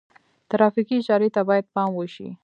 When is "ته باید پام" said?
1.35-1.89